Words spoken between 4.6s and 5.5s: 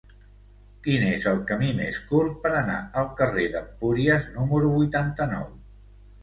vuitanta-nou?